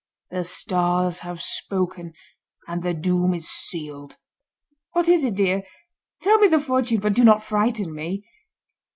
The 0.31 0.43
Stars 0.43 1.19
have 1.19 1.43
spoken 1.43 2.13
and 2.67 2.81
the 2.81 2.91
doom 2.91 3.35
is 3.35 3.47
sealed." 3.47 4.17
"What 4.93 5.07
is 5.07 5.23
it, 5.23 5.35
dear? 5.35 5.61
Tell 6.23 6.39
me 6.39 6.47
the 6.47 6.59
fortune, 6.59 6.99
but 6.99 7.13
do 7.13 7.23
not 7.23 7.43
frighten 7.43 7.93
me." 7.93 8.23